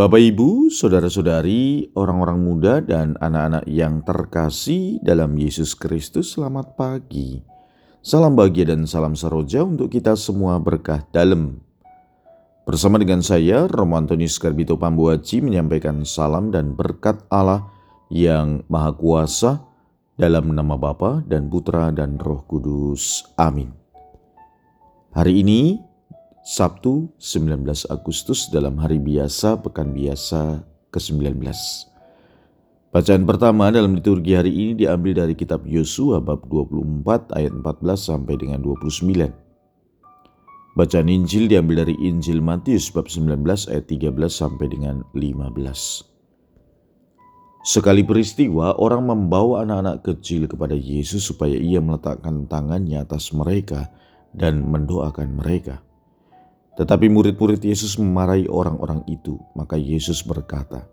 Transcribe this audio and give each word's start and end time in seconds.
Bapak, 0.00 0.16
Ibu, 0.16 0.72
saudara-saudari, 0.72 1.92
orang-orang 1.92 2.40
muda, 2.40 2.80
dan 2.80 3.20
anak-anak 3.20 3.68
yang 3.68 4.00
terkasih 4.00 4.96
dalam 5.04 5.36
Yesus 5.36 5.76
Kristus, 5.76 6.32
selamat 6.32 6.72
pagi. 6.72 7.44
Salam 8.00 8.32
bahagia 8.32 8.72
dan 8.72 8.88
salam 8.88 9.12
seroja 9.12 9.60
untuk 9.60 9.92
kita 9.92 10.16
semua 10.16 10.56
berkah 10.56 11.04
dalam. 11.12 11.60
Bersama 12.64 12.96
dengan 12.96 13.20
saya, 13.20 13.68
Romo 13.68 14.00
Antonius 14.00 14.40
Garbito 14.40 14.80
Pambuaci 14.80 15.44
menyampaikan 15.44 16.00
salam 16.08 16.48
dan 16.48 16.72
berkat 16.72 17.20
Allah 17.28 17.68
yang 18.08 18.64
Maha 18.72 18.96
Kuasa 18.96 19.60
dalam 20.16 20.48
nama 20.56 20.80
Bapa 20.80 21.20
dan 21.28 21.52
Putra 21.52 21.92
dan 21.92 22.16
Roh 22.16 22.40
Kudus. 22.48 23.28
Amin. 23.36 23.68
Hari 25.12 25.44
ini 25.44 25.89
Sabtu 26.50 27.14
19 27.22 27.62
Agustus 27.94 28.50
dalam 28.50 28.74
hari 28.82 28.98
biasa 28.98 29.62
pekan 29.62 29.94
biasa 29.94 30.66
ke-19. 30.90 31.46
Bacaan 32.90 33.22
pertama 33.22 33.70
dalam 33.70 33.94
liturgi 33.94 34.34
hari 34.34 34.50
ini 34.50 34.82
diambil 34.82 35.22
dari 35.22 35.38
kitab 35.38 35.62
Yosua 35.62 36.18
bab 36.18 36.50
24 36.50 37.38
ayat 37.38 37.54
14 37.54 37.62
sampai 37.94 38.34
dengan 38.34 38.66
29. 38.66 39.30
Bacaan 40.74 41.06
Injil 41.06 41.46
diambil 41.46 41.86
dari 41.86 41.94
Injil 42.02 42.42
Matius 42.42 42.90
bab 42.90 43.06
19 43.06 43.46
ayat 43.70 43.86
13 43.86 44.10
sampai 44.26 44.66
dengan 44.66 45.06
15. 45.14 45.54
Sekali 47.62 48.02
peristiwa, 48.02 48.74
orang 48.74 49.06
membawa 49.06 49.62
anak-anak 49.62 50.02
kecil 50.02 50.50
kepada 50.50 50.74
Yesus 50.74 51.30
supaya 51.30 51.54
ia 51.54 51.78
meletakkan 51.78 52.50
tangannya 52.50 53.06
atas 53.06 53.30
mereka 53.30 53.86
dan 54.34 54.66
mendoakan 54.66 55.38
mereka. 55.38 55.86
Tetapi 56.80 57.12
murid-murid 57.12 57.60
Yesus 57.60 58.00
memarahi 58.00 58.48
orang-orang 58.48 59.04
itu, 59.04 59.36
maka 59.52 59.76
Yesus 59.76 60.24
berkata, 60.24 60.88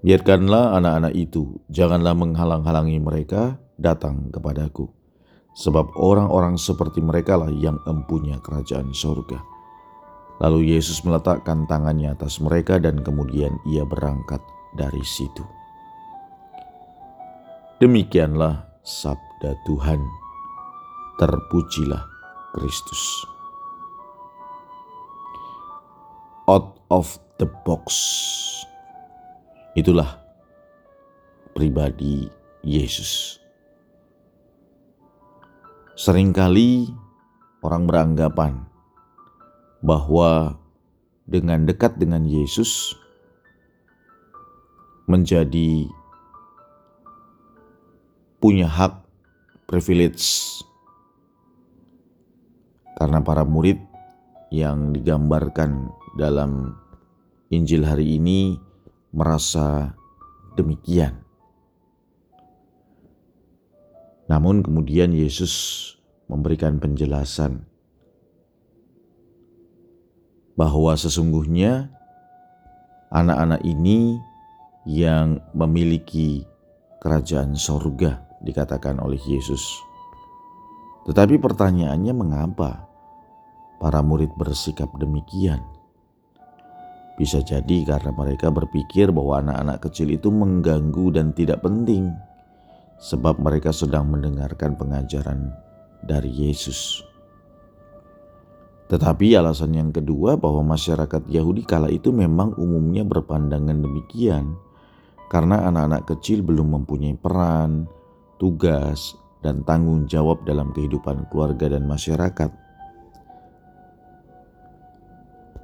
"Biarkanlah 0.00 0.72
anak-anak 0.80 1.12
itu, 1.12 1.60
janganlah 1.68 2.16
menghalang-halangi 2.16 2.96
mereka 2.96 3.60
datang 3.76 4.32
kepadaku, 4.32 4.88
sebab 5.52 5.92
orang-orang 6.00 6.56
seperti 6.56 7.04
mereka 7.04 7.36
lah 7.36 7.52
yang 7.52 7.76
empunya 7.84 8.40
kerajaan 8.40 8.96
sorga." 8.96 9.36
Lalu 10.40 10.72
Yesus 10.72 11.04
meletakkan 11.04 11.68
tangannya 11.68 12.16
atas 12.16 12.40
mereka, 12.40 12.80
dan 12.80 13.04
kemudian 13.04 13.52
ia 13.68 13.84
berangkat 13.84 14.40
dari 14.80 15.04
situ. 15.04 15.44
Demikianlah 17.84 18.80
sabda 18.80 19.52
Tuhan. 19.68 20.00
Terpujilah 21.20 22.00
Kristus. 22.56 23.35
Out 26.46 26.78
of 26.90 27.18
the 27.42 27.46
box. 27.66 27.92
Itulah 29.74 30.22
pribadi 31.52 32.30
Yesus. 32.62 33.42
Seringkali 35.96 36.90
orang 37.66 37.84
beranggapan 37.90 38.62
bahwa 39.82 40.54
dengan 41.26 41.66
dekat 41.66 41.98
dengan 41.98 42.22
Yesus 42.22 42.94
menjadi 45.10 45.90
punya 48.38 48.70
hak 48.70 49.02
privilege 49.66 50.62
karena 52.96 53.18
para 53.18 53.42
murid 53.42 53.82
yang 54.54 54.94
digambarkan 54.94 55.90
dalam 56.16 56.74
Injil 57.52 57.86
hari 57.86 58.18
ini 58.18 58.56
merasa 59.14 59.94
demikian. 60.56 61.22
Namun 64.26 64.64
kemudian 64.64 65.14
Yesus 65.14 65.94
memberikan 66.26 66.82
penjelasan 66.82 67.62
bahwa 70.58 70.96
sesungguhnya 70.98 71.94
anak-anak 73.14 73.62
ini 73.62 74.18
yang 74.88 75.38
memiliki 75.54 76.42
kerajaan 76.98 77.54
sorga 77.54 78.26
dikatakan 78.42 78.98
oleh 78.98 79.20
Yesus. 79.22 79.62
Tetapi 81.06 81.38
pertanyaannya 81.38 82.10
mengapa 82.10 82.90
para 83.78 84.02
murid 84.02 84.34
bersikap 84.34 84.90
demikian? 84.98 85.75
Bisa 87.16 87.40
jadi 87.40 87.80
karena 87.88 88.12
mereka 88.12 88.52
berpikir 88.52 89.08
bahwa 89.08 89.40
anak-anak 89.40 89.88
kecil 89.88 90.12
itu 90.12 90.28
mengganggu 90.28 91.16
dan 91.16 91.32
tidak 91.32 91.64
penting, 91.64 92.12
sebab 93.00 93.40
mereka 93.40 93.72
sedang 93.72 94.12
mendengarkan 94.12 94.76
pengajaran 94.76 95.48
dari 96.04 96.28
Yesus. 96.28 97.00
Tetapi 98.86 99.34
alasan 99.34 99.74
yang 99.74 99.90
kedua 99.90 100.38
bahwa 100.38 100.76
masyarakat 100.76 101.26
Yahudi 101.26 101.66
kala 101.66 101.90
itu 101.90 102.12
memang 102.12 102.54
umumnya 102.54 103.02
berpandangan 103.02 103.80
demikian, 103.80 104.54
karena 105.32 105.66
anak-anak 105.66 106.06
kecil 106.06 106.44
belum 106.44 106.78
mempunyai 106.78 107.18
peran, 107.18 107.90
tugas, 108.38 109.16
dan 109.42 109.66
tanggung 109.66 110.06
jawab 110.06 110.44
dalam 110.46 110.70
kehidupan 110.70 111.26
keluarga 111.32 111.72
dan 111.72 111.88
masyarakat. 111.88 112.50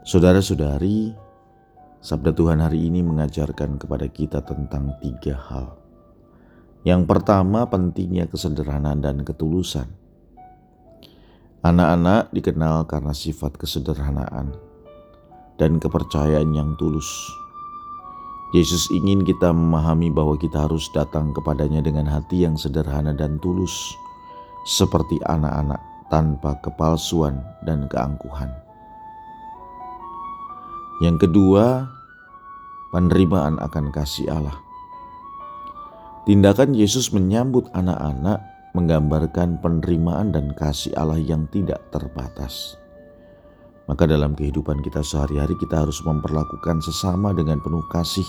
Saudara-saudari, 0.03 1.15
Sabda 2.03 2.35
Tuhan 2.35 2.59
hari 2.59 2.91
ini 2.91 2.99
mengajarkan 2.99 3.79
kepada 3.79 4.11
kita 4.11 4.43
tentang 4.43 4.99
tiga 4.99 5.39
hal. 5.39 5.79
Yang 6.83 7.07
pertama, 7.07 7.71
pentingnya 7.71 8.27
kesederhanaan 8.27 8.99
dan 8.99 9.23
ketulusan. 9.23 9.87
Anak-anak 11.63 12.35
dikenal 12.35 12.91
karena 12.91 13.15
sifat 13.15 13.55
kesederhanaan 13.55 14.51
dan 15.63 15.79
kepercayaan 15.79 16.51
yang 16.51 16.75
tulus. 16.75 17.07
Yesus 18.51 18.91
ingin 18.91 19.23
kita 19.23 19.55
memahami 19.55 20.11
bahwa 20.11 20.35
kita 20.35 20.67
harus 20.67 20.91
datang 20.91 21.31
kepadanya 21.31 21.87
dengan 21.87 22.11
hati 22.11 22.43
yang 22.43 22.59
sederhana 22.59 23.15
dan 23.15 23.39
tulus, 23.39 23.95
seperti 24.67 25.23
anak-anak 25.31 25.79
tanpa 26.11 26.59
kepalsuan 26.67 27.47
dan 27.63 27.87
keangkuhan. 27.87 28.51
Yang 31.01 31.29
kedua, 31.29 31.89
penerimaan 32.93 33.57
akan 33.63 33.89
kasih 33.95 34.29
Allah. 34.29 34.59
Tindakan 36.29 36.77
Yesus 36.77 37.11
menyambut 37.11 37.67
anak-anak 37.73 38.39
menggambarkan 38.77 39.61
penerimaan 39.61 40.33
dan 40.33 40.53
kasih 40.57 40.93
Allah 40.97 41.21
yang 41.21 41.49
tidak 41.49 41.81
terbatas. 41.93 42.77
Maka 43.91 44.07
dalam 44.07 44.33
kehidupan 44.33 44.81
kita 44.81 45.03
sehari-hari 45.03 45.59
kita 45.59 45.83
harus 45.83 45.99
memperlakukan 46.07 46.81
sesama 46.81 47.35
dengan 47.35 47.59
penuh 47.61 47.83
kasih 47.91 48.25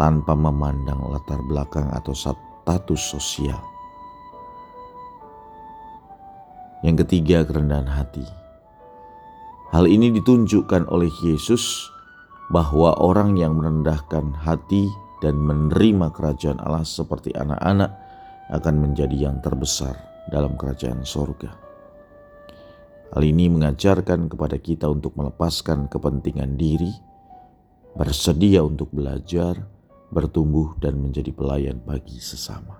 tanpa 0.00 0.32
memandang 0.32 1.00
latar 1.10 1.42
belakang 1.44 1.90
atau 1.92 2.14
status 2.16 3.02
sosial. 3.02 3.60
Yang 6.80 7.04
ketiga, 7.04 7.44
kerendahan 7.44 7.90
hati. 7.90 8.39
Hal 9.70 9.86
ini 9.86 10.10
ditunjukkan 10.10 10.90
oleh 10.90 11.14
Yesus 11.22 11.86
bahwa 12.50 12.90
orang 12.98 13.38
yang 13.38 13.54
merendahkan 13.54 14.34
hati 14.42 14.90
dan 15.22 15.38
menerima 15.38 16.10
kerajaan 16.10 16.58
Allah 16.58 16.82
seperti 16.82 17.30
anak-anak 17.38 17.94
akan 18.50 18.74
menjadi 18.82 19.30
yang 19.30 19.38
terbesar 19.38 19.94
dalam 20.26 20.58
kerajaan 20.58 21.06
sorga. 21.06 21.54
Hal 23.14 23.22
ini 23.22 23.46
mengajarkan 23.46 24.26
kepada 24.26 24.58
kita 24.58 24.90
untuk 24.90 25.14
melepaskan 25.14 25.86
kepentingan 25.86 26.58
diri, 26.58 26.90
bersedia 27.94 28.66
untuk 28.66 28.90
belajar, 28.90 29.54
bertumbuh, 30.10 30.74
dan 30.82 30.98
menjadi 30.98 31.30
pelayan 31.30 31.78
bagi 31.78 32.18
sesama. 32.18 32.74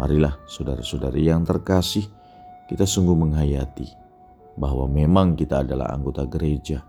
Marilah 0.00 0.40
saudara-saudari 0.48 1.28
yang 1.28 1.44
terkasih, 1.44 2.08
kita 2.72 2.88
sungguh 2.88 3.12
menghayati 3.12 4.01
bahwa 4.56 4.88
memang 4.88 5.34
kita 5.38 5.64
adalah 5.64 5.92
anggota 5.92 6.28
gereja. 6.28 6.84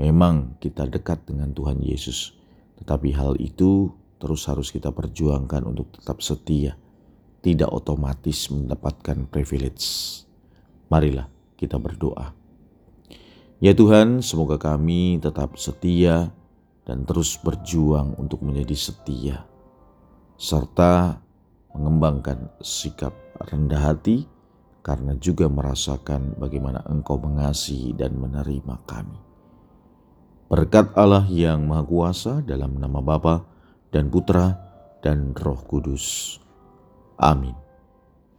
Memang 0.00 0.56
kita 0.56 0.88
dekat 0.88 1.28
dengan 1.28 1.52
Tuhan 1.52 1.78
Yesus, 1.84 2.32
tetapi 2.80 3.12
hal 3.12 3.36
itu 3.36 3.92
terus 4.16 4.48
harus 4.48 4.72
kita 4.72 4.88
perjuangkan 4.88 5.68
untuk 5.68 5.92
tetap 5.92 6.24
setia, 6.24 6.78
tidak 7.44 7.68
otomatis 7.68 8.48
mendapatkan 8.48 9.28
privilege. 9.28 9.84
Marilah 10.88 11.28
kita 11.60 11.76
berdoa. 11.76 12.32
Ya 13.62 13.76
Tuhan, 13.76 14.24
semoga 14.24 14.58
kami 14.58 15.22
tetap 15.22 15.54
setia 15.54 16.34
dan 16.82 17.06
terus 17.06 17.38
berjuang 17.38 18.18
untuk 18.18 18.42
menjadi 18.42 18.74
setia, 18.74 19.46
serta 20.34 21.22
mengembangkan 21.70 22.50
sikap 22.58 23.14
rendah 23.38 23.92
hati 23.92 24.26
karena 24.82 25.14
juga 25.16 25.46
merasakan 25.46 26.36
bagaimana 26.36 26.82
Engkau 26.90 27.16
mengasihi 27.22 27.94
dan 27.94 28.18
menerima 28.18 28.82
kami. 28.82 29.18
Berkat 30.50 30.92
Allah 30.98 31.24
yang 31.30 31.64
Maha 31.64 31.86
Kuasa 31.86 32.32
dalam 32.44 32.76
nama 32.76 33.00
Bapa 33.00 33.46
dan 33.88 34.12
Putra 34.12 34.52
dan 35.00 35.32
Roh 35.32 35.62
Kudus. 35.64 36.36
Amin. 37.16 37.61